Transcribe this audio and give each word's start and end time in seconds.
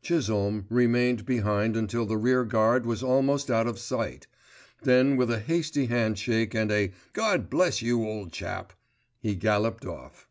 Chisholme 0.00 0.64
remained 0.70 1.26
behind 1.26 1.76
until 1.76 2.06
the 2.06 2.16
rearguard 2.16 2.86
was 2.86 3.02
almost 3.02 3.50
out 3.50 3.66
of 3.66 3.78
sight, 3.78 4.26
then 4.80 5.14
with 5.18 5.30
a 5.30 5.38
hasty 5.40 5.84
handshake 5.88 6.54
and 6.54 6.72
a 6.72 6.94
"God 7.12 7.50
bless 7.50 7.82
you, 7.82 8.02
old 8.08 8.32
chap" 8.32 8.72
he 9.20 9.34
galloped 9.34 9.84
off. 9.84 10.26